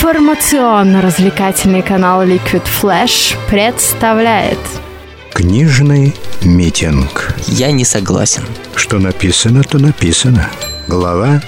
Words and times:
Информационно-развлекательный 0.00 1.82
канал 1.82 2.22
Liquid 2.22 2.62
Flash 2.62 3.36
представляет. 3.50 4.60
Книжный 5.32 6.14
митинг. 6.40 7.34
Я 7.48 7.72
не 7.72 7.84
согласен. 7.84 8.44
Что 8.76 9.00
написано, 9.00 9.64
то 9.64 9.80
написано. 9.80 10.50
Глава 10.86 11.42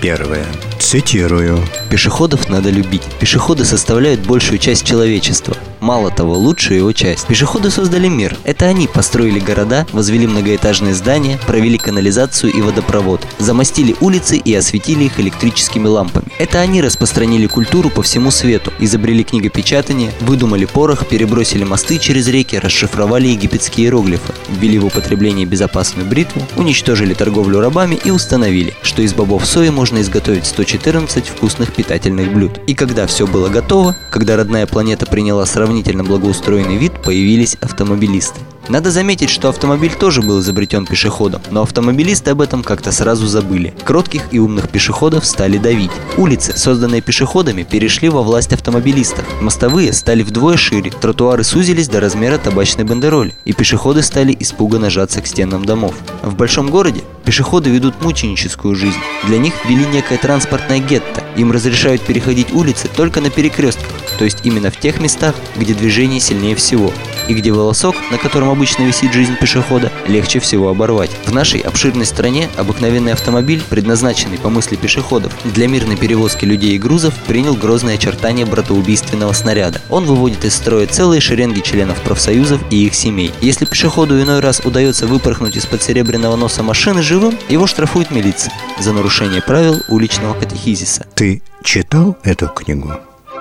первая 0.00 0.46
Цитирую 0.86 1.64
Пешеходов 1.90 2.48
надо 2.48 2.70
любить. 2.70 3.02
Пешеходы 3.18 3.64
составляют 3.64 4.20
большую 4.20 4.58
часть 4.58 4.86
человечества. 4.86 5.56
Мало 5.80 6.10
того, 6.10 6.36
лучшую 6.36 6.78
его 6.78 6.92
часть. 6.92 7.26
Пешеходы 7.26 7.70
создали 7.70 8.08
мир. 8.08 8.36
Это 8.44 8.66
они 8.66 8.86
построили 8.86 9.38
города, 9.38 9.86
возвели 9.92 10.26
многоэтажные 10.26 10.94
здания, 10.94 11.38
провели 11.46 11.76
канализацию 11.76 12.52
и 12.52 12.60
водопровод, 12.60 13.20
замостили 13.38 13.94
улицы 14.00 14.36
и 14.36 14.54
осветили 14.54 15.04
их 15.04 15.20
электрическими 15.20 15.86
лампами. 15.86 16.26
Это 16.38 16.60
они 16.60 16.80
распространили 16.80 17.46
культуру 17.46 17.90
по 17.90 18.02
всему 18.02 18.30
свету, 18.30 18.72
изобрели 18.78 19.22
книгопечатание, 19.22 20.12
выдумали 20.20 20.64
порох, 20.64 21.06
перебросили 21.06 21.64
мосты 21.64 21.98
через 21.98 22.26
реки, 22.28 22.58
расшифровали 22.58 23.28
египетские 23.28 23.86
иероглифы, 23.86 24.32
ввели 24.48 24.78
в 24.78 24.86
употребление 24.86 25.46
безопасную 25.46 26.08
бритву, 26.08 26.42
уничтожили 26.56 27.14
торговлю 27.14 27.60
рабами 27.60 27.98
и 28.02 28.10
установили, 28.10 28.74
что 28.82 29.02
из 29.02 29.14
бобов 29.14 29.46
сои 29.46 29.68
можно 29.68 30.00
изготовить 30.00 30.46
114 30.76 31.28
вкусных 31.28 31.74
питательных 31.74 32.32
блюд. 32.32 32.60
И 32.66 32.74
когда 32.74 33.06
все 33.06 33.26
было 33.26 33.48
готово, 33.48 33.96
когда 34.10 34.36
родная 34.36 34.66
планета 34.66 35.06
приняла 35.06 35.46
сравнительно 35.46 36.04
благоустроенный 36.04 36.76
вид, 36.76 36.92
появились 37.02 37.56
автомобилисты. 37.60 38.40
Надо 38.68 38.90
заметить, 38.90 39.30
что 39.30 39.48
автомобиль 39.48 39.94
тоже 39.94 40.22
был 40.22 40.40
изобретен 40.40 40.86
пешеходом, 40.86 41.40
но 41.50 41.62
автомобилисты 41.62 42.30
об 42.30 42.40
этом 42.40 42.64
как-то 42.64 42.90
сразу 42.90 43.26
забыли. 43.26 43.74
Кротких 43.84 44.22
и 44.32 44.40
умных 44.40 44.68
пешеходов 44.68 45.24
стали 45.24 45.58
давить. 45.58 45.92
Улицы, 46.16 46.56
созданные 46.56 47.00
пешеходами, 47.00 47.62
перешли 47.62 48.08
во 48.08 48.22
власть 48.22 48.52
автомобилистов. 48.52 49.24
Мостовые 49.40 49.92
стали 49.92 50.22
вдвое 50.22 50.56
шире, 50.56 50.90
тротуары 50.90 51.44
сузились 51.44 51.88
до 51.88 52.00
размера 52.00 52.38
табачной 52.38 52.84
бандероли, 52.84 53.34
и 53.44 53.52
пешеходы 53.52 54.02
стали 54.02 54.36
испуганно 54.38 54.90
жаться 54.90 55.22
к 55.22 55.26
стенам 55.26 55.64
домов. 55.64 55.94
В 56.22 56.34
большом 56.34 56.70
городе 56.70 57.02
пешеходы 57.24 57.70
ведут 57.70 58.02
мученическую 58.02 58.74
жизнь. 58.74 58.98
Для 59.24 59.38
них 59.38 59.54
ввели 59.64 59.86
некое 59.86 60.18
транспортное 60.18 60.80
гетто. 60.80 61.22
Им 61.36 61.52
разрешают 61.52 62.02
переходить 62.02 62.52
улицы 62.52 62.88
только 62.88 63.20
на 63.20 63.30
перекрестках, 63.30 63.86
то 64.18 64.24
есть 64.24 64.38
именно 64.44 64.70
в 64.70 64.78
тех 64.78 65.00
местах, 65.00 65.34
где 65.56 65.74
движение 65.74 66.20
сильнее 66.20 66.56
всего, 66.56 66.92
и 67.28 67.34
где 67.34 67.52
волосок, 67.52 67.96
на 68.10 68.18
котором 68.18 68.50
обычно 68.50 68.82
висит 68.82 69.12
жизнь 69.12 69.36
пешехода, 69.36 69.92
легче 70.06 70.38
всего 70.40 70.68
оборвать. 70.68 71.10
В 71.26 71.32
нашей 71.32 71.60
обширной 71.60 72.06
стране 72.06 72.48
обыкновенный 72.56 73.12
автомобиль, 73.12 73.62
предназначенный 73.68 74.38
по 74.38 74.48
мысли 74.48 74.76
пешеходов 74.76 75.32
для 75.44 75.68
мирной 75.68 75.96
перевозки 75.96 76.44
людей 76.44 76.76
и 76.76 76.78
грузов, 76.78 77.14
принял 77.26 77.54
грозные 77.54 77.96
очертания 77.96 78.46
братоубийственного 78.46 79.32
снаряда. 79.32 79.80
Он 79.90 80.04
выводит 80.04 80.44
из 80.44 80.54
строя 80.54 80.86
целые 80.86 81.20
шеренги 81.20 81.60
членов 81.60 82.00
профсоюзов 82.02 82.60
и 82.70 82.86
их 82.86 82.94
семей. 82.94 83.32
Если 83.40 83.64
пешеходу 83.64 84.20
иной 84.20 84.40
раз 84.40 84.60
удается 84.64 85.06
выпорхнуть 85.06 85.56
из-под 85.56 85.82
серебряного 85.82 86.36
носа 86.36 86.62
машины 86.62 87.02
живым, 87.02 87.38
его 87.48 87.66
штрафует 87.66 88.10
милиция 88.10 88.52
за 88.78 88.92
нарушение 88.92 89.42
правил 89.42 89.82
уличного 89.88 90.34
катехизиса. 90.34 91.06
Ты 91.14 91.42
читал 91.62 92.16
эту 92.22 92.48
книгу? 92.48 92.92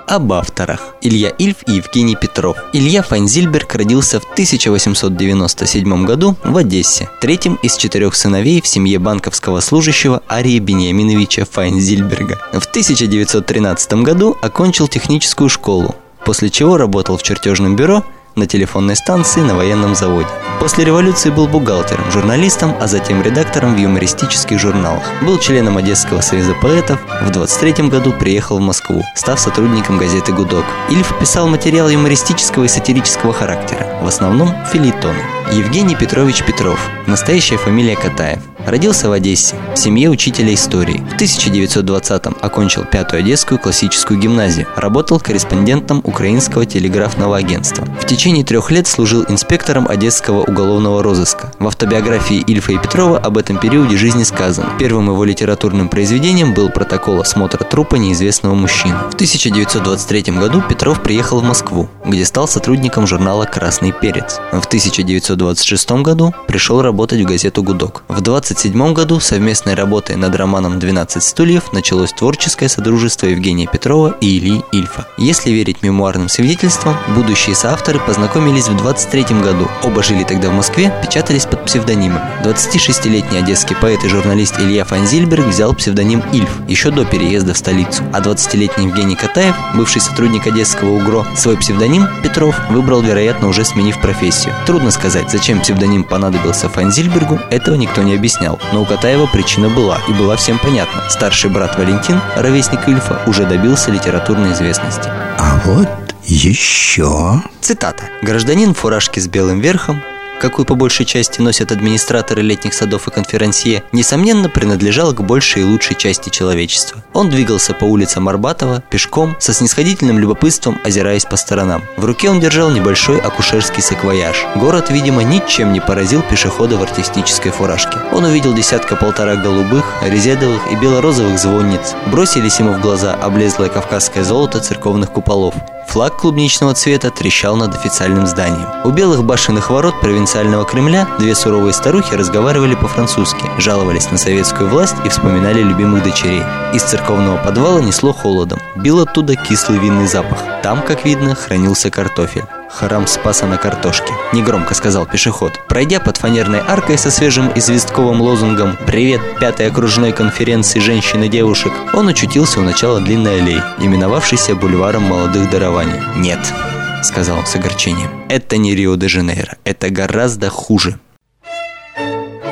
Об 0.07 0.33
авторах. 0.33 0.95
Илья 1.01 1.29
Ильф 1.29 1.57
и 1.67 1.73
Евгений 1.73 2.15
Петров. 2.15 2.57
Илья 2.73 3.03
Файнзильберг 3.03 3.73
родился 3.75 4.19
в 4.19 4.23
1897 4.31 6.05
году 6.05 6.35
в 6.43 6.57
Одессе, 6.57 7.09
третьим 7.21 7.55
из 7.61 7.75
четырех 7.75 8.15
сыновей 8.15 8.61
в 8.61 8.67
семье 8.67 8.99
банковского 8.99 9.59
служащего 9.59 10.21
Ария 10.29 10.59
Бениаминовича 10.59 11.45
Файнзильберга. 11.45 12.39
В 12.53 12.65
1913 12.65 13.93
году 14.03 14.37
окончил 14.41 14.87
техническую 14.87 15.49
школу, 15.49 15.95
после 16.25 16.49
чего 16.49 16.77
работал 16.77 17.17
в 17.17 17.23
чертежном 17.23 17.75
бюро 17.75 18.03
на 18.35 18.45
телефонной 18.47 18.95
станции 18.95 19.41
на 19.41 19.55
военном 19.55 19.95
заводе. 19.95 20.29
После 20.59 20.85
революции 20.85 21.29
был 21.29 21.47
бухгалтером, 21.47 22.09
журналистом, 22.11 22.75
а 22.79 22.87
затем 22.87 23.21
редактором 23.21 23.75
в 23.75 23.77
юмористических 23.77 24.59
журналах. 24.59 25.03
Был 25.21 25.37
членом 25.37 25.77
Одесского 25.77 26.21
союза 26.21 26.53
поэтов, 26.61 26.99
в 27.21 27.29
23 27.29 27.89
году 27.89 28.13
приехал 28.13 28.57
в 28.57 28.61
Москву, 28.61 29.03
став 29.15 29.39
сотрудником 29.39 29.97
газеты 29.97 30.31
«Гудок». 30.33 30.65
Ильф 30.89 31.17
писал 31.19 31.47
материал 31.47 31.89
юмористического 31.89 32.63
и 32.63 32.67
сатирического 32.67 33.33
характера, 33.33 33.99
в 34.01 34.07
основном 34.07 34.49
филитоны. 34.71 35.19
Евгений 35.51 35.95
Петрович 35.95 36.43
Петров, 36.43 36.79
настоящая 37.05 37.57
фамилия 37.57 37.95
Катаев. 37.95 38.39
Родился 38.65 39.09
в 39.09 39.11
Одессе, 39.11 39.55
в 39.75 39.77
семье 39.77 40.09
учителя 40.09 40.51
истории. 40.53 41.05
В 41.11 41.21
1920-м 41.21 42.35
окончил 42.41 42.83
пятую 42.83 43.19
Одесскую 43.19 43.59
классическую 43.59 44.19
гимназию. 44.19 44.67
Работал 44.75 45.19
корреспондентом 45.19 46.01
Украинского 46.03 46.65
телеграфного 46.65 47.37
агентства. 47.37 47.85
В 48.01 48.07
течение 48.07 48.43
трех 48.43 48.71
лет 48.71 48.87
служил 48.87 49.23
инспектором 49.29 49.87
Одесского 49.87 50.41
уголовного 50.41 51.03
розыска. 51.03 51.51
В 51.59 51.67
автобиографии 51.67 52.43
Ильфа 52.47 52.71
и 52.71 52.79
Петрова 52.79 53.19
об 53.19 53.37
этом 53.37 53.59
периоде 53.59 53.97
жизни 53.97 54.23
сказано. 54.23 54.69
Первым 54.79 55.09
его 55.09 55.23
литературным 55.23 55.87
произведением 55.87 56.55
был 56.55 56.69
протокол 56.69 57.21
осмотра 57.21 57.63
трупа 57.63 57.95
неизвестного 57.95 58.55
мужчины. 58.55 58.95
В 59.11 59.13
1923 59.13 60.33
году 60.39 60.63
Петров 60.67 61.03
приехал 61.03 61.39
в 61.39 61.43
Москву, 61.43 61.87
где 62.03 62.25
стал 62.25 62.47
сотрудником 62.47 63.05
журнала 63.05 63.45
«Красный 63.45 63.91
перец». 63.91 64.39
В 64.51 64.65
1926 64.65 65.91
году 66.01 66.33
пришел 66.47 66.81
работать 66.81 67.21
в 67.21 67.25
газету 67.25 67.61
«Гудок». 67.61 68.03
В 68.07 68.21
20 68.21 68.54
1927 68.55 68.93
году 68.93 69.19
совместной 69.19 69.73
работой 69.73 70.15
над 70.15 70.33
романом 70.33 70.77
«12 70.77 71.19
стульев» 71.19 71.73
началось 71.73 72.13
творческое 72.13 72.69
содружество 72.69 73.27
Евгения 73.27 73.67
Петрова 73.67 74.15
и 74.21 74.37
Ильи 74.37 74.63
Ильфа. 74.71 75.07
Если 75.17 75.51
верить 75.51 75.83
мемуарным 75.83 76.29
свидетельствам, 76.29 76.95
будущие 77.15 77.53
соавторы 77.53 77.99
познакомились 77.99 78.69
в 78.69 78.77
23 78.77 79.23
году. 79.41 79.67
Оба 79.83 80.01
жили 80.03 80.23
тогда 80.23 80.49
в 80.49 80.53
Москве, 80.53 80.93
печатались 81.03 81.45
под 81.45 81.65
псевдонимами. 81.65 82.21
26-летний 82.45 83.39
одесский 83.39 83.75
поэт 83.75 84.05
и 84.05 84.07
журналист 84.07 84.57
Илья 84.57 84.85
Фанзильберг 84.85 85.47
взял 85.47 85.73
псевдоним 85.73 86.23
Ильф 86.31 86.61
еще 86.69 86.91
до 86.91 87.03
переезда 87.03 87.53
в 87.53 87.57
столицу, 87.57 88.03
а 88.13 88.21
20-летний 88.21 88.85
Евгений 88.85 89.15
Катаев, 89.15 89.55
бывший 89.75 89.99
сотрудник 89.99 90.47
одесского 90.47 90.95
УГРО, 90.95 91.27
свой 91.35 91.57
псевдоним 91.57 92.07
Петров 92.23 92.57
выбрал, 92.69 93.01
вероятно, 93.01 93.49
уже 93.49 93.65
сменив 93.65 93.99
профессию. 93.99 94.53
Трудно 94.65 94.91
сказать, 94.91 95.29
зачем 95.29 95.59
псевдоним 95.59 96.05
понадобился 96.05 96.69
Фанзильбергу, 96.69 97.39
этого 97.49 97.75
никто 97.75 98.01
не 98.01 98.15
объяснял 98.15 98.44
объяснял, 98.45 98.59
но 98.73 98.81
у 98.81 98.85
Катаева 98.85 99.27
причина 99.27 99.69
была, 99.69 99.99
и 100.07 100.13
была 100.13 100.35
всем 100.35 100.59
понятна. 100.59 101.03
Старший 101.09 101.49
брат 101.49 101.77
Валентин, 101.77 102.19
ровесник 102.35 102.87
Ильфа, 102.87 103.21
уже 103.27 103.45
добился 103.45 103.91
литературной 103.91 104.53
известности. 104.53 105.09
А 105.37 105.59
вот 105.65 105.87
еще... 106.23 107.41
Цитата. 107.61 108.05
«Гражданин 108.21 108.73
в 108.73 108.77
фуражке 108.77 109.21
с 109.21 109.27
белым 109.27 109.59
верхом, 109.59 110.01
какую 110.39 110.65
по 110.65 110.75
большей 110.75 111.05
части 111.05 111.41
носят 111.41 111.71
администраторы 111.71 112.41
летних 112.41 112.73
садов 112.73 113.07
и 113.07 113.11
конферансье, 113.11 113.83
несомненно 113.91 114.49
принадлежал 114.49 115.13
к 115.13 115.21
большей 115.21 115.63
и 115.63 115.65
лучшей 115.65 115.95
части 115.95 116.29
человечества. 116.29 117.03
Он 117.13 117.29
двигался 117.29 117.73
по 117.73 117.85
улицам 117.85 118.27
Арбатова, 118.29 118.83
пешком, 118.89 119.35
со 119.39 119.53
снисходительным 119.53 120.19
любопытством, 120.19 120.79
озираясь 120.83 121.25
по 121.25 121.37
сторонам. 121.37 121.83
В 121.97 122.05
руке 122.05 122.29
он 122.29 122.39
держал 122.39 122.71
небольшой 122.71 123.19
акушерский 123.19 123.81
саквояж. 123.81 124.45
Город, 124.55 124.89
видимо, 124.89 125.23
ничем 125.23 125.73
не 125.73 125.79
поразил 125.79 126.21
пешехода 126.21 126.77
в 126.77 126.83
артистической 126.83 127.51
фуражке. 127.51 127.97
Он 128.11 128.25
увидел 128.25 128.53
десятка-полтора 128.53 129.35
голубых, 129.35 129.85
резедовых 130.01 130.61
и 130.71 130.75
белорозовых 130.75 131.37
звонниц. 131.39 131.93
Бросились 132.07 132.59
ему 132.59 132.73
в 132.73 132.81
глаза 132.81 133.13
облезлое 133.13 133.69
кавказское 133.69 134.23
золото 134.23 134.59
церковных 134.59 135.11
куполов. 135.11 135.55
Флаг 135.87 136.17
клубничного 136.17 136.73
цвета 136.73 137.09
трещал 137.09 137.55
над 137.55 137.73
официальным 137.75 138.27
зданием. 138.27 138.67
У 138.83 138.89
белых 138.89 139.23
башенных 139.23 139.69
ворот 139.69 139.99
провинциального 140.01 140.65
Кремля 140.65 141.07
две 141.19 141.35
суровые 141.35 141.73
старухи 141.73 142.13
разговаривали 142.13 142.75
по-французски, 142.75 143.43
жаловались 143.57 144.11
на 144.11 144.17
советскую 144.17 144.69
власть 144.69 144.95
и 145.05 145.09
вспоминали 145.09 145.61
любимых 145.61 146.03
дочерей. 146.03 146.43
Из 146.73 146.83
церковного 146.83 147.37
подвала 147.37 147.81
несло 147.81 148.13
холодом, 148.13 148.59
бил 148.75 148.99
оттуда 148.99 149.35
кислый 149.35 149.79
винный 149.79 150.07
запах. 150.07 150.39
Там, 150.63 150.81
как 150.81 151.05
видно, 151.05 151.35
хранился 151.35 151.89
картофель. 151.89 152.43
Харам 152.75 153.07
Спаса 153.07 153.45
на 153.45 153.57
картошке. 153.57 154.11
Негромко 154.33 154.73
сказал 154.73 155.05
пешеход. 155.05 155.61
Пройдя 155.69 156.01
под 156.01 156.17
фанерной 156.17 156.59
аркой 156.59 156.97
со 156.97 157.09
свежим 157.09 157.49
известковым 157.55 158.21
лозунгом 158.21 158.77
«Привет 158.85 159.21
пятой 159.39 159.67
окружной 159.67 160.11
конференции 160.11 160.79
женщин 160.79 161.23
и 161.23 161.29
девушек», 161.29 161.71
он 161.93 162.09
очутился 162.09 162.59
у 162.59 162.63
начала 162.63 162.99
длинной 162.99 163.39
аллеи, 163.39 163.63
именовавшейся 163.79 164.55
бульваром 164.55 165.03
молодых 165.03 165.49
дарований. 165.49 166.01
«Нет»,— 166.17 166.39
сказал 167.03 167.39
он 167.39 167.45
с 167.45 167.55
огорчением,— 167.55 168.11
«это 168.29 168.57
не 168.57 168.75
Рио-де-Жанейро, 168.75 169.55
это 169.63 169.89
гораздо 169.89 170.49
хуже». 170.49 170.99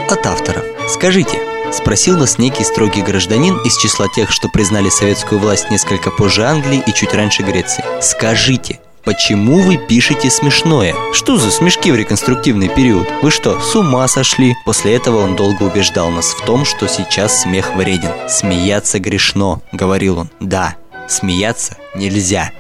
От 0.10 0.26
авторов. 0.26 0.64
Скажите, 0.88 1.38
Спросил 1.74 2.20
нас 2.20 2.38
некий 2.38 2.64
строгий 2.64 3.02
гражданин 3.02 3.58
из 3.66 3.76
числа 3.78 4.08
тех, 4.08 4.30
что 4.30 4.48
признали 4.48 4.90
советскую 4.90 5.42
власть 5.42 5.72
несколько 5.72 6.12
позже 6.12 6.46
Англии 6.46 6.84
и 6.86 6.94
чуть 6.94 7.16
раньше 7.16 7.42
Греции. 7.42 7.84
Скажите, 8.00 8.80
Почему 9.04 9.60
вы 9.60 9.78
пишете 9.78 10.30
смешное? 10.30 10.96
Что 11.14 11.38
за 11.38 11.52
смешки 11.52 11.92
в 11.92 11.96
реконструктивный 11.96 12.70
период? 12.70 13.08
Вы 13.22 13.32
что, 13.32 13.60
с 13.60 13.76
ума 13.76 14.08
сошли? 14.08 14.56
После 14.66 14.96
этого 14.96 15.18
он 15.18 15.36
долго 15.36 15.64
убеждал 15.64 16.10
нас 16.10 16.28
в 16.28 16.46
том, 16.46 16.64
что 16.64 16.88
сейчас 16.88 17.42
смех 17.42 17.76
вреден. 17.76 18.12
Смеяться 18.30 19.00
грешно, 19.00 19.60
говорил 19.74 20.20
он. 20.20 20.30
Да, 20.40 20.76
Смеяться 21.08 21.78
нельзя. 21.96 22.52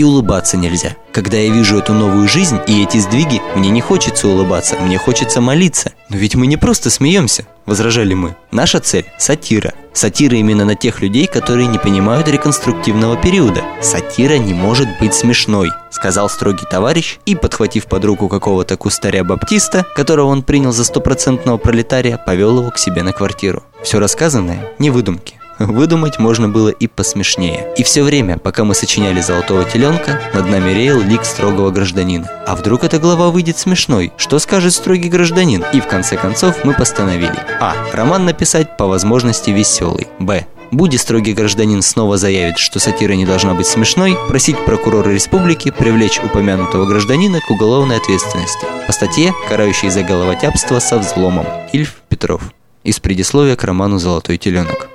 И 0.00 0.02
улыбаться 0.02 0.56
нельзя. 0.56 0.96
Когда 1.12 1.36
я 1.36 1.52
вижу 1.52 1.76
эту 1.76 1.92
новую 1.92 2.26
жизнь 2.26 2.58
и 2.66 2.82
эти 2.82 2.96
сдвиги, 2.96 3.42
мне 3.54 3.68
не 3.68 3.82
хочется 3.82 4.28
улыбаться, 4.28 4.76
мне 4.76 4.96
хочется 4.96 5.42
молиться. 5.42 5.92
Но 6.08 6.16
ведь 6.16 6.34
мы 6.36 6.46
не 6.46 6.56
просто 6.56 6.88
смеемся, 6.88 7.44
возражали 7.66 8.14
мы. 8.14 8.34
Наша 8.50 8.80
цель– 8.80 9.04
сатира. 9.18 9.74
Сатира 9.92 10.38
именно 10.38 10.64
на 10.64 10.74
тех 10.74 11.02
людей, 11.02 11.26
которые 11.26 11.66
не 11.66 11.76
понимают 11.76 12.28
реконструктивного 12.28 13.18
периода. 13.18 13.62
Сатира 13.82 14.38
не 14.38 14.54
может 14.54 14.88
быть 15.00 15.12
смешной, 15.12 15.70
сказал 15.90 16.30
строгий 16.30 16.64
товарищ 16.70 17.18
и, 17.26 17.34
подхватив 17.34 17.84
под 17.84 18.02
руку 18.06 18.30
какого-то 18.30 18.78
кустаря-баптиста, 18.78 19.84
которого 19.94 20.28
он 20.28 20.42
принял 20.42 20.72
за 20.72 20.84
стопроцентного 20.84 21.58
пролетария, 21.58 22.16
повел 22.16 22.58
его 22.60 22.70
к 22.70 22.78
себе 22.78 23.02
на 23.02 23.12
квартиру. 23.12 23.64
Все 23.82 23.98
рассказанное– 23.98 24.66
не 24.78 24.88
выдумки. 24.88 25.40
Выдумать 25.60 26.18
можно 26.18 26.48
было 26.48 26.70
и 26.70 26.86
посмешнее. 26.86 27.68
И 27.76 27.82
все 27.82 28.02
время, 28.02 28.38
пока 28.38 28.64
мы 28.64 28.74
сочиняли 28.74 29.20
«Золотого 29.20 29.64
теленка», 29.64 30.18
над 30.32 30.48
нами 30.48 30.72
реял 30.72 30.98
лик 31.00 31.22
строгого 31.26 31.70
гражданина. 31.70 32.26
А 32.46 32.56
вдруг 32.56 32.82
эта 32.82 32.98
глава 32.98 33.28
выйдет 33.28 33.58
смешной? 33.58 34.10
Что 34.16 34.38
скажет 34.38 34.72
строгий 34.72 35.10
гражданин? 35.10 35.62
И 35.74 35.82
в 35.82 35.86
конце 35.86 36.16
концов 36.16 36.64
мы 36.64 36.72
постановили 36.72 37.34
А. 37.60 37.74
Роман 37.92 38.24
написать 38.24 38.78
по 38.78 38.86
возможности 38.86 39.50
веселый. 39.50 40.08
Б. 40.18 40.46
Будь 40.70 40.98
строгий 40.98 41.34
гражданин 41.34 41.82
снова 41.82 42.16
заявит, 42.16 42.56
что 42.56 42.78
сатира 42.78 43.12
не 43.12 43.26
должна 43.26 43.52
быть 43.52 43.66
смешной, 43.66 44.16
просить 44.28 44.64
прокурора 44.64 45.10
республики 45.10 45.70
привлечь 45.70 46.20
упомянутого 46.24 46.86
гражданина 46.86 47.40
к 47.40 47.50
уголовной 47.50 47.98
ответственности. 47.98 48.66
По 48.86 48.92
статье, 48.92 49.34
карающей 49.48 49.90
за 49.90 50.04
головотяпство 50.04 50.78
со 50.78 50.98
взломом. 50.98 51.46
Ильф 51.74 51.96
Петров. 52.08 52.40
Из 52.82 52.98
предисловия 52.98 53.56
к 53.56 53.64
роману 53.64 53.98
«Золотой 53.98 54.38
теленок». 54.38 54.88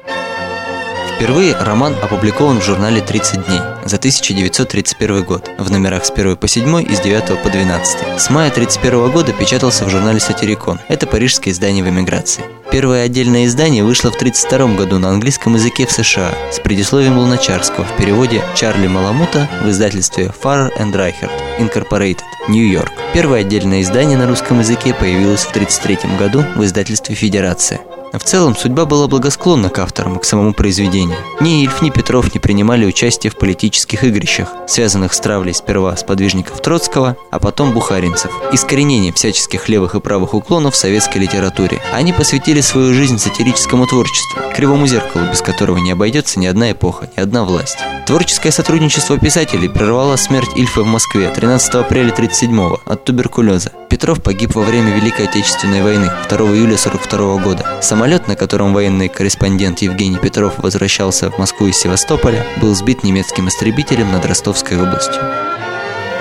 Впервые 1.15 1.55
роман 1.55 1.95
опубликован 2.03 2.59
в 2.59 2.65
журнале 2.65 2.99
«30 2.99 3.45
дней» 3.45 3.61
за 3.85 3.95
1931 3.95 5.23
год 5.23 5.49
в 5.57 5.71
номерах 5.71 6.03
с 6.03 6.11
1 6.11 6.35
по 6.35 6.45
7 6.45 6.83
и 6.83 6.93
с 6.93 6.99
9 6.99 7.41
по 7.41 7.49
12. 7.49 8.19
С 8.19 8.29
мая 8.29 8.51
1931 8.51 9.11
года 9.11 9.31
печатался 9.31 9.85
в 9.85 9.89
журнале 9.89 10.19
«Сатирикон». 10.19 10.77
Это 10.89 11.07
парижское 11.07 11.53
издание 11.53 11.85
в 11.85 11.89
эмиграции. 11.89 12.43
Первое 12.69 13.05
отдельное 13.05 13.45
издание 13.45 13.85
вышло 13.85 14.11
в 14.11 14.15
1932 14.15 14.75
году 14.75 14.99
на 14.99 15.09
английском 15.11 15.53
языке 15.53 15.85
в 15.85 15.91
США 15.91 16.31
с 16.51 16.59
предисловием 16.59 17.17
Луначарского 17.17 17.85
в 17.85 17.95
переводе 17.95 18.43
Чарли 18.53 18.87
Маламута 18.87 19.47
в 19.63 19.69
издательстве 19.69 20.33
Farrer 20.43 20.69
and 20.77 20.91
Reichert 20.91 21.31
Incorporated, 21.59 22.23
Нью-Йорк. 22.49 22.91
Первое 23.13 23.39
отдельное 23.39 23.81
издание 23.83 24.17
на 24.17 24.27
русском 24.27 24.59
языке 24.59 24.93
появилось 24.93 25.45
в 25.45 25.51
1933 25.51 26.17
году 26.17 26.43
в 26.57 26.65
издательстве 26.65 27.15
«Федерация». 27.15 27.79
В 28.17 28.23
целом, 28.23 28.55
судьба 28.55 28.85
была 28.85 29.07
благосклонна 29.07 29.69
к 29.69 29.79
авторам 29.79 30.17
и 30.17 30.19
к 30.19 30.25
самому 30.25 30.53
произведению. 30.53 31.17
Ни 31.41 31.63
Ильф, 31.63 31.81
ни 31.81 31.89
Петров 31.89 32.33
не 32.33 32.39
принимали 32.39 32.85
участие 32.85 33.31
в 33.31 33.37
политических 33.37 34.03
игрищах, 34.03 34.49
связанных 34.67 35.13
с 35.13 35.19
травлей 35.19 35.53
сперва 35.53 35.95
сподвижников 35.97 36.61
Троцкого, 36.61 37.17
а 37.31 37.39
потом 37.39 37.73
бухаринцев, 37.73 38.31
искоренением 38.51 39.13
всяческих 39.13 39.69
левых 39.69 39.95
и 39.95 39.99
правых 39.99 40.33
уклонов 40.33 40.75
в 40.75 40.77
советской 40.77 41.19
литературе. 41.19 41.81
Они 41.93 42.13
посвятили 42.13 42.61
свою 42.61 42.93
жизнь 42.93 43.19
сатирическому 43.19 43.87
творчеству, 43.87 44.41
кривому 44.55 44.87
зеркалу, 44.87 45.25
без 45.31 45.41
которого 45.41 45.77
не 45.77 45.91
обойдется 45.91 46.39
ни 46.39 46.45
одна 46.45 46.71
эпоха, 46.71 47.09
ни 47.15 47.21
одна 47.21 47.43
власть. 47.43 47.77
Творческое 48.05 48.51
сотрудничество 48.51 49.17
писателей 49.17 49.67
прервало 49.67 50.15
смерть 50.15 50.51
Ильфа 50.55 50.83
в 50.83 50.85
Москве 50.85 51.27
13 51.27 51.73
апреля 51.73 52.11
1937 52.11 52.77
от 52.85 53.03
туберкулеза. 53.03 53.71
Петров 53.89 54.21
погиб 54.21 54.53
во 54.53 54.61
время 54.61 54.95
Великой 54.95 55.25
Отечественной 55.25 55.81
войны 55.81 56.11
2 56.29 56.37
июля 56.37 56.75
1942 56.75 57.37
года. 57.37 57.81
Самолет, 57.81 58.27
на 58.27 58.35
котором 58.35 58.75
военный 58.75 59.09
корреспондент 59.09 59.79
Евгений 59.79 60.19
Петров 60.19 60.59
возвращался 60.59 61.31
в 61.31 61.39
Москву 61.39 61.65
из 61.65 61.77
Севастополя, 61.77 62.45
был 62.61 62.75
сбит 62.75 63.03
немецким 63.03 63.47
истребителем 63.47 64.11
над 64.11 64.23
Ростовской 64.27 64.79
областью. 64.79 65.23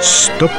Стоп. 0.01 0.51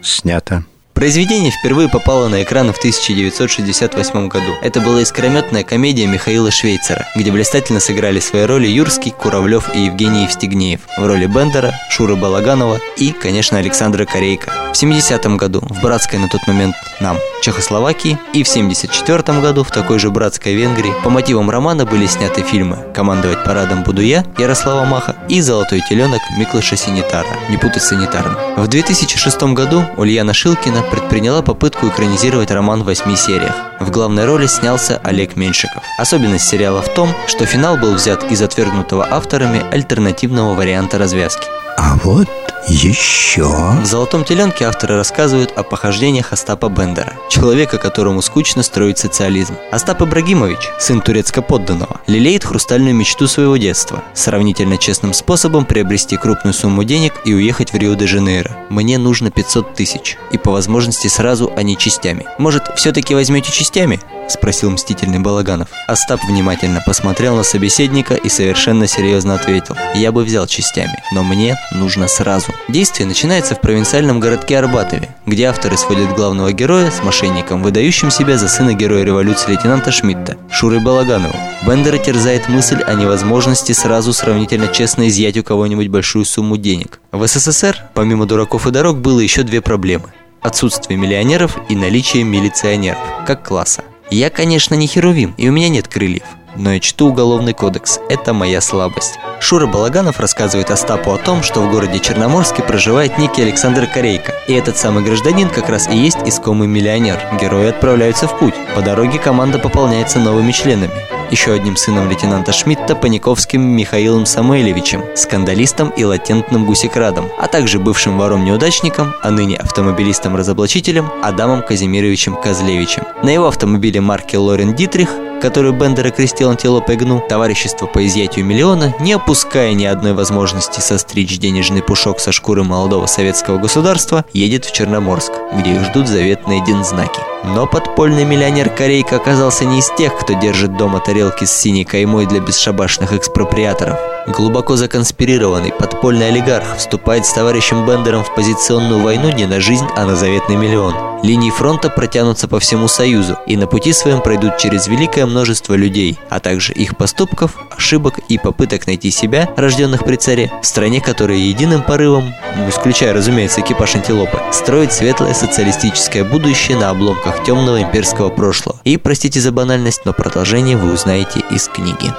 Снято. 0.00 0.64
Произведение 1.00 1.50
впервые 1.50 1.88
попало 1.88 2.28
на 2.28 2.42
экраны 2.42 2.74
в 2.74 2.76
1968 2.76 4.28
году. 4.28 4.54
Это 4.60 4.82
была 4.82 5.00
искрометная 5.00 5.64
комедия 5.64 6.06
Михаила 6.06 6.50
Швейцера, 6.50 7.06
где 7.16 7.32
блистательно 7.32 7.80
сыграли 7.80 8.20
свои 8.20 8.42
роли 8.42 8.66
Юрский, 8.66 9.10
Куравлев 9.10 9.74
и 9.74 9.86
Евгений 9.86 10.24
Евстигнеев 10.24 10.80
в 10.98 11.06
роли 11.06 11.24
Бендера, 11.24 11.72
Шуры 11.88 12.16
Балаганова 12.16 12.80
и, 12.98 13.12
конечно, 13.12 13.56
Александра 13.56 14.04
Корейка. 14.04 14.52
В 14.74 14.76
70 14.76 15.24
году 15.36 15.62
в 15.62 15.80
братской 15.80 16.18
на 16.18 16.28
тот 16.28 16.46
момент 16.46 16.76
нам 17.00 17.16
Чехословакии 17.42 18.18
и 18.34 18.42
в 18.42 18.48
74 18.48 19.40
году 19.40 19.64
в 19.64 19.70
такой 19.70 19.98
же 19.98 20.10
братской 20.10 20.54
Венгрии 20.54 20.92
по 21.02 21.08
мотивам 21.08 21.48
романа 21.48 21.86
были 21.86 22.04
сняты 22.04 22.42
фильмы 22.42 22.76
«Командовать 22.94 23.42
парадом 23.42 23.84
буду 23.84 24.02
я» 24.02 24.26
Ярослава 24.36 24.84
Маха 24.84 25.16
и 25.30 25.40
«Золотой 25.40 25.80
теленок» 25.88 26.20
Миклыша 26.38 26.76
Санитара, 26.76 27.26
не 27.48 27.56
путать 27.56 27.82
санитарно. 27.82 28.36
В 28.58 28.68
2006 28.68 29.42
году 29.54 29.82
Ульяна 29.96 30.34
Шилкина 30.34 30.82
предприняла 30.90 31.42
попытку 31.42 31.88
экранизировать 31.88 32.50
роман 32.50 32.82
в 32.82 32.86
восьми 32.86 33.16
сериях. 33.16 33.54
В 33.80 33.90
главной 33.90 34.24
роли 34.24 34.46
снялся 34.46 34.98
Олег 35.02 35.36
Меньшиков. 35.36 35.82
Особенность 35.98 36.48
сериала 36.48 36.82
в 36.82 36.92
том, 36.94 37.08
что 37.26 37.46
финал 37.46 37.76
был 37.76 37.94
взят 37.94 38.30
из 38.30 38.42
отвергнутого 38.42 39.06
авторами 39.10 39.62
альтернативного 39.70 40.54
варианта 40.54 40.98
развязки. 40.98 41.46
А 41.82 41.96
вот 42.04 42.28
еще. 42.68 43.48
В 43.80 43.86
«Золотом 43.86 44.22
теленке» 44.22 44.66
авторы 44.66 44.96
рассказывают 44.96 45.50
о 45.56 45.62
похождениях 45.62 46.34
Остапа 46.34 46.68
Бендера, 46.68 47.14
человека, 47.30 47.78
которому 47.78 48.20
скучно 48.20 48.62
строить 48.62 48.98
социализм. 48.98 49.56
Остап 49.72 50.02
Ибрагимович, 50.02 50.58
сын 50.78 51.00
турецко-подданного, 51.00 52.02
лелеет 52.06 52.44
хрустальную 52.44 52.94
мечту 52.94 53.26
своего 53.26 53.56
детства– 53.56 54.04
сравнительно 54.14 54.76
честным 54.76 55.14
способом 55.14 55.64
приобрести 55.64 56.18
крупную 56.18 56.52
сумму 56.52 56.84
денег 56.84 57.14
и 57.24 57.32
уехать 57.32 57.72
в 57.72 57.76
Рио-де-Жанейро. 57.76 58.54
Мне 58.68 58.98
нужно 58.98 59.30
500 59.30 59.74
тысяч, 59.74 60.18
и 60.30 60.36
по 60.36 60.52
возможности 60.52 61.08
сразу, 61.08 61.50
а 61.56 61.62
не 61.62 61.78
частями. 61.78 62.26
Может, 62.38 62.64
все-таки 62.76 63.14
возьмете 63.14 63.50
частями? 63.50 64.00
Спросил 64.28 64.70
мстительный 64.70 65.18
Балаганов. 65.18 65.68
Остап 65.88 66.22
внимательно 66.22 66.80
посмотрел 66.86 67.34
на 67.34 67.42
собеседника 67.42 68.14
и 68.14 68.28
совершенно 68.28 68.86
серьезно 68.86 69.34
ответил. 69.34 69.76
Я 69.96 70.12
бы 70.12 70.22
взял 70.22 70.46
частями, 70.46 71.02
но 71.12 71.24
мне 71.24 71.58
нужно 71.72 72.08
сразу. 72.08 72.52
Действие 72.68 73.06
начинается 73.06 73.54
в 73.54 73.60
провинциальном 73.60 74.20
городке 74.20 74.58
Арбатове, 74.58 75.14
где 75.26 75.46
авторы 75.46 75.76
сводят 75.76 76.14
главного 76.14 76.52
героя 76.52 76.90
с 76.90 77.02
мошенником, 77.02 77.62
выдающим 77.62 78.10
себя 78.10 78.38
за 78.38 78.48
сына 78.48 78.74
героя 78.74 79.04
революции 79.04 79.50
лейтенанта 79.50 79.92
Шмидта, 79.92 80.36
Шурой 80.50 80.80
Балаганову. 80.80 81.34
Бендера 81.66 81.98
терзает 81.98 82.48
мысль 82.48 82.82
о 82.82 82.94
невозможности 82.94 83.72
сразу 83.72 84.12
сравнительно 84.12 84.68
честно 84.68 85.08
изъять 85.08 85.36
у 85.36 85.42
кого-нибудь 85.42 85.88
большую 85.88 86.24
сумму 86.24 86.56
денег. 86.56 87.00
В 87.12 87.26
СССР, 87.26 87.82
помимо 87.94 88.26
дураков 88.26 88.66
и 88.66 88.70
дорог, 88.70 88.98
было 88.98 89.20
еще 89.20 89.42
две 89.42 89.60
проблемы. 89.60 90.12
Отсутствие 90.40 90.98
миллионеров 90.98 91.58
и 91.68 91.76
наличие 91.76 92.24
милиционеров, 92.24 92.98
как 93.26 93.46
класса. 93.46 93.84
Я, 94.10 94.28
конечно, 94.28 94.74
не 94.74 94.86
херувим, 94.86 95.34
и 95.36 95.48
у 95.48 95.52
меня 95.52 95.68
нет 95.68 95.86
крыльев. 95.86 96.24
Но 96.56 96.72
я 96.72 96.80
чту 96.80 97.08
уголовный 97.08 97.54
кодекс. 97.54 98.00
Это 98.08 98.32
моя 98.32 98.60
слабость. 98.60 99.18
Шура 99.40 99.66
Балаганов 99.66 100.20
рассказывает 100.20 100.70
Остапу 100.70 101.12
о 101.12 101.18
том, 101.18 101.42
что 101.42 101.60
в 101.60 101.70
городе 101.70 101.98
Черноморске 101.98 102.62
проживает 102.62 103.18
некий 103.18 103.42
Александр 103.42 103.86
Корейко. 103.86 104.34
И 104.48 104.52
этот 104.52 104.76
самый 104.76 105.04
гражданин 105.04 105.48
как 105.48 105.68
раз 105.68 105.88
и 105.88 105.96
есть 105.96 106.18
искомый 106.24 106.68
миллионер. 106.68 107.18
Герои 107.40 107.68
отправляются 107.68 108.26
в 108.26 108.38
путь. 108.38 108.54
По 108.74 108.82
дороге 108.82 109.18
команда 109.18 109.58
пополняется 109.58 110.18
новыми 110.18 110.52
членами 110.52 110.92
еще 111.30 111.52
одним 111.52 111.76
сыном 111.76 112.08
лейтенанта 112.08 112.52
Шмидта 112.52 112.96
Паниковским 112.96 113.60
Михаилом 113.62 114.26
Самойлевичем, 114.26 115.04
скандалистом 115.14 115.90
и 115.90 116.04
латентным 116.04 116.66
гусекрадом, 116.66 117.28
а 117.38 117.46
также 117.46 117.78
бывшим 117.78 118.18
вором-неудачником, 118.18 119.14
а 119.22 119.30
ныне 119.30 119.56
автомобилистом-разоблачителем 119.56 121.10
Адамом 121.22 121.62
Казимировичем 121.62 122.34
Козлевичем. 122.34 123.04
На 123.22 123.30
его 123.30 123.46
автомобиле 123.46 124.00
марки 124.00 124.36
Лорен 124.36 124.74
Дитрих 124.74 125.10
который 125.40 125.72
Бендер 125.72 126.06
окрестил 126.06 126.50
антилопой 126.50 126.96
гну, 126.96 127.22
товарищество 127.28 127.86
по 127.86 128.06
изъятию 128.06 128.44
миллиона, 128.44 128.94
не 129.00 129.12
опуская 129.12 129.72
ни 129.74 129.84
одной 129.84 130.12
возможности 130.12 130.80
состричь 130.80 131.38
денежный 131.38 131.82
пушок 131.82 132.20
со 132.20 132.32
шкуры 132.32 132.62
молодого 132.62 133.06
советского 133.06 133.58
государства, 133.58 134.24
едет 134.32 134.64
в 134.64 134.72
Черноморск, 134.72 135.32
где 135.52 135.74
их 135.74 135.84
ждут 135.86 136.06
заветные 136.06 136.64
дензнаки. 136.64 137.20
Но 137.42 137.66
подпольный 137.66 138.24
миллионер 138.24 138.68
Корейка 138.68 139.16
оказался 139.16 139.64
не 139.64 139.78
из 139.78 139.90
тех, 139.96 140.16
кто 140.18 140.34
держит 140.34 140.76
дома 140.76 141.00
тарелки 141.00 141.44
с 141.44 141.52
синей 141.52 141.84
каймой 141.84 142.26
для 142.26 142.40
бесшабашных 142.40 143.12
экспроприаторов. 143.12 143.98
Глубоко 144.26 144.76
законспирированный 144.76 145.72
подпольный 145.72 146.28
олигарх 146.28 146.76
вступает 146.76 147.24
с 147.24 147.32
товарищем 147.32 147.86
Бендером 147.86 148.22
в 148.22 148.34
позиционную 148.34 149.00
войну 149.00 149.30
не 149.30 149.46
на 149.46 149.60
жизнь, 149.60 149.86
а 149.96 150.04
на 150.04 150.14
заветный 150.14 150.56
миллион. 150.56 150.94
Линии 151.22 151.50
фронта 151.50 151.90
протянутся 151.90 152.48
по 152.48 152.60
всему 152.60 152.88
Союзу, 152.88 153.38
и 153.46 153.56
на 153.56 153.66
пути 153.66 153.92
своем 153.92 154.20
пройдут 154.20 154.58
через 154.58 154.88
великое 154.88 155.26
множество 155.26 155.74
людей, 155.74 156.18
а 156.28 156.40
также 156.40 156.72
их 156.72 156.96
поступков, 156.96 157.56
ошибок 157.76 158.18
и 158.28 158.38
попыток 158.38 158.86
найти 158.86 159.10
себя, 159.10 159.50
рожденных 159.56 160.04
при 160.04 160.16
царе, 160.16 160.50
в 160.62 160.66
стране, 160.66 161.00
которая 161.00 161.38
единым 161.38 161.82
порывом, 161.82 162.32
ну, 162.56 162.68
исключая, 162.68 163.12
разумеется, 163.12 163.60
экипаж 163.60 163.96
антилопы, 163.96 164.40
строит 164.52 164.92
светлое 164.92 165.34
социалистическое 165.34 166.24
будущее 166.24 166.78
на 166.78 166.90
обломках 166.90 167.42
темного 167.44 167.82
имперского 167.82 168.30
прошлого. 168.30 168.80
И, 168.84 168.96
простите 168.96 169.40
за 169.40 169.52
банальность, 169.52 170.02
но 170.04 170.12
продолжение 170.12 170.76
вы 170.76 170.92
узнаете 170.92 171.42
из 171.50 171.68
книги. 171.68 172.12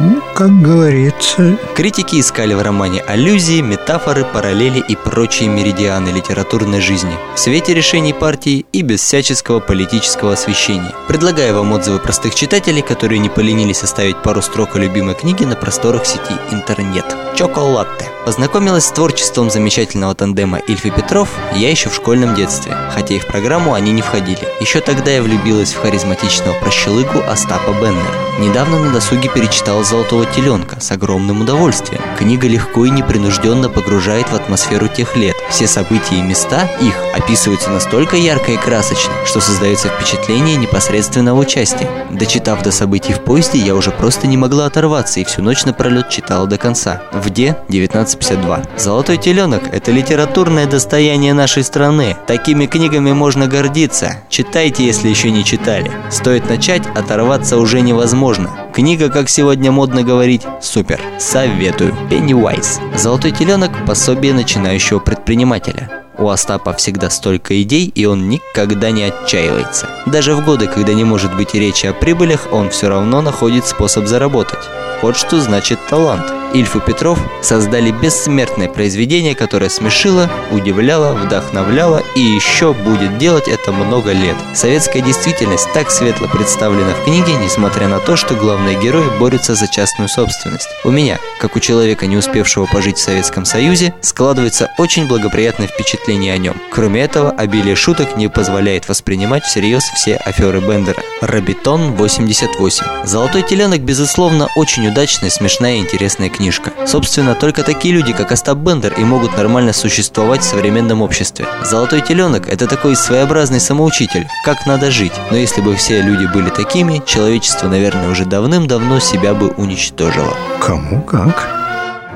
Ну, 0.00 0.22
как 0.32 0.62
говорится, 0.62 1.58
Критики 1.74 2.20
искали 2.20 2.54
в 2.54 2.62
романе 2.62 3.00
аллюзии, 3.00 3.60
метафоры, 3.60 4.24
параллели 4.24 4.78
и 4.78 4.94
прочие 4.94 5.48
меридианы 5.48 6.10
литературной 6.10 6.80
жизни 6.80 7.16
в 7.34 7.38
свете 7.40 7.74
решений 7.74 8.12
партии 8.12 8.64
и 8.72 8.82
без 8.82 9.00
всяческого 9.00 9.58
политического 9.58 10.34
освещения. 10.34 10.94
Предлагаю 11.08 11.56
вам 11.56 11.72
отзывы 11.72 11.98
простых 11.98 12.36
читателей, 12.36 12.82
которые 12.82 13.18
не 13.18 13.28
поленились 13.28 13.82
оставить 13.82 14.22
пару 14.22 14.40
строк 14.40 14.76
о 14.76 14.78
любимой 14.78 15.16
книге 15.16 15.46
на 15.46 15.56
просторах 15.56 16.06
сети 16.06 16.34
интернет. 16.52 17.04
Чоколатте. 17.34 18.08
Познакомилась 18.24 18.84
с 18.84 18.92
творчеством 18.92 19.50
замечательного 19.50 20.14
тандема 20.14 20.58
Ильф 20.58 20.86
и 20.86 20.90
Петров 20.90 21.28
я 21.56 21.70
еще 21.70 21.88
в 21.88 21.94
школьном 21.94 22.36
детстве, 22.36 22.76
хотя 22.94 23.14
и 23.14 23.18
в 23.18 23.26
программу 23.26 23.74
они 23.74 23.90
не 23.90 24.02
входили. 24.02 24.46
Еще 24.60 24.80
тогда 24.80 25.10
я 25.10 25.22
влюбилась 25.22 25.72
в 25.72 25.80
харизматичного 25.80 26.54
прощелыгу 26.60 27.20
Остапа 27.28 27.72
Беннера. 27.72 28.27
Недавно 28.38 28.78
на 28.78 28.92
досуге 28.92 29.28
перечитала 29.28 29.82
«Золотого 29.82 30.24
теленка» 30.24 30.78
с 30.78 30.92
огромным 30.92 31.40
удовольствием. 31.40 32.00
Книга 32.16 32.46
легко 32.46 32.84
и 32.84 32.90
непринужденно 32.90 33.68
погружает 33.68 34.28
в 34.30 34.34
атмосферу 34.36 34.86
тех 34.86 35.16
лет. 35.16 35.34
Все 35.50 35.66
события 35.66 36.14
и 36.14 36.22
места 36.22 36.70
их 36.80 36.94
описываются 37.16 37.68
настолько 37.70 38.16
ярко 38.16 38.52
и 38.52 38.56
красочно, 38.56 39.12
что 39.26 39.40
создается 39.40 39.88
впечатление 39.88 40.54
непосредственного 40.54 41.40
участия. 41.40 41.90
Дочитав 42.12 42.62
до 42.62 42.70
событий 42.70 43.12
в 43.12 43.22
поезде, 43.22 43.58
я 43.58 43.74
уже 43.74 43.90
просто 43.90 44.28
не 44.28 44.36
могла 44.36 44.66
оторваться 44.66 45.18
и 45.18 45.24
всю 45.24 45.42
ночь 45.42 45.64
напролет 45.64 46.08
читала 46.08 46.46
до 46.46 46.58
конца. 46.58 47.02
В 47.12 47.30
Де 47.30 47.56
1952. 47.66 48.62
«Золотой 48.76 49.16
теленок»– 49.16 49.64
это 49.72 49.90
литературное 49.90 50.66
достояние 50.66 51.34
нашей 51.34 51.64
страны. 51.64 52.16
Такими 52.28 52.66
книгами 52.66 53.10
можно 53.10 53.48
гордиться. 53.48 54.18
Читайте, 54.28 54.86
если 54.86 55.08
еще 55.08 55.32
не 55.32 55.44
читали. 55.44 55.90
Стоит 56.12 56.48
начать, 56.48 56.86
оторваться 56.94 57.58
уже 57.58 57.80
невозможно. 57.80 58.27
Книга, 58.74 59.08
как 59.08 59.30
сегодня 59.30 59.72
модно 59.72 60.02
говорить, 60.02 60.42
супер. 60.60 61.00
Советую. 61.18 61.94
Пеннивайз. 62.10 62.78
«Золотой 62.96 63.32
теленок»– 63.32 63.70
пособие 63.86 64.34
начинающего 64.34 64.98
предпринимателя. 64.98 66.04
У 66.18 66.28
Остапа 66.28 66.74
всегда 66.74 67.10
столько 67.10 67.62
идей, 67.62 67.86
и 67.94 68.04
он 68.04 68.28
никогда 68.28 68.90
не 68.90 69.04
отчаивается. 69.04 69.88
Даже 70.04 70.34
в 70.34 70.44
годы, 70.44 70.66
когда 70.66 70.92
не 70.92 71.04
может 71.04 71.34
быть 71.36 71.54
речи 71.54 71.86
о 71.86 71.92
прибылях, 71.92 72.48
он 72.52 72.70
все 72.70 72.88
равно 72.88 73.22
находит 73.22 73.66
способ 73.66 74.06
заработать. 74.06 74.68
Вот 75.00 75.16
что 75.16 75.40
значит 75.40 75.78
талант. 75.88 76.30
Ильф 76.54 76.76
и 76.76 76.80
Петров 76.80 77.18
создали 77.42 77.90
бессмертное 77.90 78.68
произведение, 78.68 79.34
которое 79.34 79.68
смешило, 79.68 80.30
удивляло, 80.50 81.12
вдохновляло 81.12 82.02
и 82.14 82.20
еще 82.20 82.72
будет 82.72 83.18
делать 83.18 83.48
это 83.48 83.70
много 83.70 84.12
лет. 84.12 84.36
Советская 84.54 85.02
действительность 85.02 85.70
так 85.74 85.90
светло 85.90 86.26
представлена 86.26 86.92
в 86.94 87.04
книге, 87.04 87.34
несмотря 87.42 87.88
на 87.88 87.98
то, 87.98 88.16
что 88.16 88.34
главные 88.34 88.80
герои 88.80 89.08
борются 89.18 89.54
за 89.54 89.68
частную 89.68 90.08
собственность. 90.08 90.68
У 90.84 90.90
меня, 90.90 91.18
как 91.38 91.54
у 91.54 91.60
человека, 91.60 92.06
не 92.06 92.16
успевшего 92.16 92.66
пожить 92.66 92.96
в 92.96 93.02
Советском 93.02 93.44
Союзе, 93.44 93.94
складывается 94.00 94.70
очень 94.78 95.06
благоприятное 95.06 95.68
впечатление 95.68 96.32
о 96.32 96.38
нем. 96.38 96.56
Кроме 96.70 97.02
этого, 97.02 97.30
обилие 97.30 97.76
шуток 97.76 98.16
не 98.16 98.28
позволяет 98.28 98.88
воспринимать 98.88 99.44
всерьез 99.44 99.84
все 99.94 100.16
аферы 100.16 100.60
Бендера. 100.60 101.02
Рабитон 101.20 101.92
88. 101.92 103.04
Золотой 103.04 103.42
теленок, 103.42 103.80
безусловно, 103.80 104.48
очень 104.56 104.88
удачная, 104.88 105.30
смешная 105.30 105.76
и 105.76 105.80
интересная 105.80 106.30
книжка. 106.38 106.72
Собственно, 106.86 107.34
только 107.34 107.62
такие 107.62 107.94
люди, 107.94 108.12
как 108.12 108.32
Остап 108.32 108.58
Бендер, 108.58 108.94
и 108.94 109.04
могут 109.04 109.36
нормально 109.36 109.72
существовать 109.72 110.40
в 110.40 110.44
современном 110.44 111.02
обществе. 111.02 111.46
Золотой 111.64 112.00
теленок– 112.00 112.48
это 112.48 112.66
такой 112.66 112.96
своеобразный 112.96 113.60
самоучитель, 113.60 114.26
как 114.44 114.66
надо 114.66 114.90
жить. 114.90 115.12
Но 115.30 115.36
если 115.36 115.60
бы 115.60 115.74
все 115.74 116.00
люди 116.00 116.26
были 116.32 116.48
такими, 116.50 117.02
человечество, 117.04 117.68
наверное, 117.68 118.08
уже 118.08 118.24
давным-давно 118.24 119.00
себя 119.00 119.34
бы 119.34 119.48
уничтожило. 119.48 120.34
кому 120.60 121.02
как. 121.02 121.57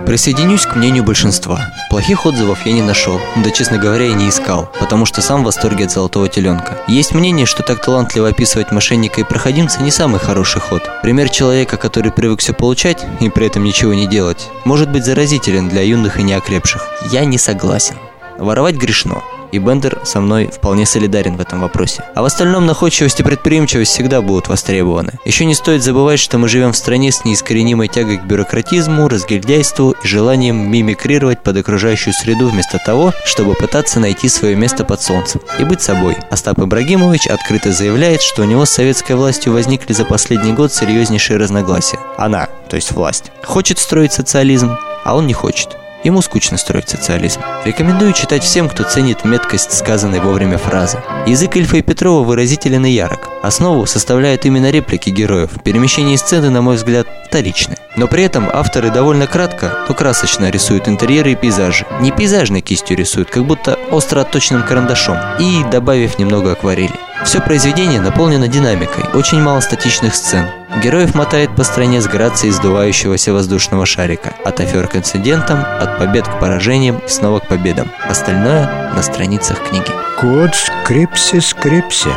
Присоединюсь 0.07 0.67
к 0.67 0.75
мнению 0.75 1.05
большинства. 1.05 1.73
Плохих 1.89 2.27
отзывов 2.27 2.67
я 2.67 2.73
не 2.73 2.83
нашел, 2.83 3.21
да, 3.37 3.51
честно 3.51 3.79
говоря, 3.79 4.07
и 4.07 4.15
не 4.15 4.29
искал, 4.29 4.71
потому 4.81 5.07
что 5.07 5.23
сам 5.23 5.43
в 5.43 5.45
восторге 5.45 5.85
от 5.85 5.93
«Золотого 5.93 6.29
теленка». 6.29 6.79
Есть 6.89 7.15
мнение, 7.15 7.47
что 7.47 7.63
так 7.63 7.81
талантливо 7.81 8.29
описывать 8.29 8.73
мошенника 8.73 9.21
и 9.21 9.25
проходимца 9.25 9.81
не 9.83 9.91
самый 9.91 10.19
хороший 10.19 10.61
ход. 10.61 10.83
Пример 11.03 11.29
человека, 11.29 11.77
который 11.77 12.11
привык 12.11 12.41
все 12.41 12.53
получать 12.53 13.07
и 13.21 13.31
при 13.31 13.47
этом 13.47 13.65
ничего 13.65 13.95
не 13.95 14.07
делать, 14.07 14.49
может 14.65 14.91
быть 14.91 15.05
заразителен 15.05 15.69
для 15.69 15.83
юных 15.83 16.19
и 16.19 16.23
неокрепших. 16.23 16.85
Я 17.11 17.25
не 17.25 17.39
согласен. 17.39 17.95
Воровать 18.39 18.75
грешно, 18.75 19.23
и 19.53 19.59
Бендер 19.59 20.01
со 20.05 20.21
мной 20.21 20.49
вполне 20.49 20.87
солидарен 20.87 21.37
в 21.37 21.41
этом 21.41 21.61
вопросе. 21.61 22.03
А 22.15 22.23
в 22.23 22.25
остальном 22.25 22.67
находчивость 22.67 23.21
и 23.21 23.23
предприимчивость 23.23 23.93
всегда 23.93 24.23
будут 24.23 24.49
востребованы. 24.49 25.13
Еще 25.25 25.45
не 25.45 25.55
стоит 25.55 25.83
забывать, 25.83 26.19
что 26.19 26.39
мы 26.39 26.49
живем 26.49 26.73
в 26.73 26.77
стране 26.77 27.13
с 27.13 27.25
неискоренимой 27.25 27.89
тягой 27.89 28.17
к 28.17 28.25
бюрократизму, 28.25 29.09
разгильдяйству 29.09 29.95
и 30.03 30.07
желанием 30.07 30.71
мимикрировать 30.71 31.43
под 31.43 31.59
окружающую 31.59 32.15
среду 32.15 32.49
вместо 32.49 32.79
того, 32.79 33.13
чтобы 33.25 33.55
пытаться 33.55 34.01
найти 34.01 34.29
свое 34.29 34.57
место 34.57 34.85
под 34.85 35.03
солнцем 35.03 35.41
и 35.59 35.65
быть 35.65 35.83
собой. 35.83 36.17
Остап 36.31 36.59
Ибрагимович 36.59 37.27
открыто 37.27 37.73
заявляет, 37.73 38.23
что 38.23 38.43
у 38.43 38.47
него 38.47 38.65
с 38.65 38.71
советской 38.71 39.17
властью 39.17 39.53
возникли 39.53 39.93
за 39.93 40.05
последний 40.05 40.53
год 40.53 40.73
серьезнейшие 40.73 41.39
разногласия. 41.39 41.99
Она, 42.17 42.49
то 42.69 42.77
есть 42.77 42.93
власть, 42.93 43.31
хочет 43.45 43.79
строить 43.79 44.13
социализм, 44.13 44.77
а 45.05 45.17
он 45.17 45.27
не 45.27 45.35
хочет. 45.35 45.77
Ему 46.05 46.21
скучно 46.21 46.59
строить 46.59 46.89
социализм. 46.89 47.41
Рекомендую 47.65 48.13
читать 48.13 48.43
всем, 48.43 48.69
кто 48.69 48.83
ценит 48.83 49.25
меткость 49.25 49.73
сказанной 49.73 50.21
вовремя 50.21 50.59
фразы. 50.59 50.99
Язык 51.27 51.57
Ильфа 51.57 51.77
и 51.77 51.83
Петрова 51.83 52.25
выразителен 52.25 52.85
и 52.85 52.91
ярок. 52.91 53.29
Основу 53.43 53.87
составляют 53.87 54.45
именно 54.45 54.71
реплики 54.71 55.11
героев. 55.11 55.51
Перемещение 55.63 56.19
сцены, 56.19 56.51
на 56.51 56.61
мой 56.61 56.77
взгляд, 56.77 57.07
вторичны. 57.27 57.77
Но 57.97 58.09
при 58.09 58.25
этом 58.25 58.49
авторы 58.53 58.91
довольно 58.91 59.27
кратко, 59.27 59.73
но 59.89 59.95
красочно 59.95 60.51
рисуют 60.51 60.89
интерьеры 60.89 61.33
и 61.33 61.37
пейзажи. 61.37 61.87
Не 62.01 62.11
пейзажной 62.11 62.63
кистью 62.63 62.97
рисуют, 62.97 63.31
как 63.31 63.45
будто 63.45 63.79
остро 63.91 64.23
отточенным 64.23 64.65
карандашом. 64.65 65.19
И 65.39 65.63
добавив 65.71 66.19
немного 66.19 66.53
акварели. 66.53 66.95
Все 67.25 67.41
произведение 67.41 68.01
наполнено 68.01 68.49
динамикой, 68.49 69.05
очень 69.15 69.41
мало 69.41 69.61
статичных 69.61 70.15
сцен. 70.15 70.47
Героев 70.83 71.15
мотает 71.15 71.55
по 71.55 71.65
стране 71.65 72.01
с 72.01 72.07
грацией 72.07 72.53
сдувающегося 72.53 73.33
воздушного 73.33 73.87
шарика. 73.87 74.35
От 74.45 74.61
афер 74.61 74.89
к 74.89 74.97
инцидентам, 74.97 75.61
от 75.81 75.99
побед 75.99 76.27
к 76.27 76.41
поражениям 76.41 76.99
и 76.99 77.09
снова 77.09 77.39
к 77.39 77.49
победам. 77.49 77.91
Остальное 78.09 78.93
на 78.95 79.03
страницах 79.03 79.63
книги. 79.69 79.91
Кот 80.21 80.55
скрипси, 80.55 81.41
скрипси. 81.41 82.11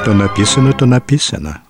Что 0.00 0.12
написано, 0.12 0.72
то 0.72 0.86
написано. 0.86 1.60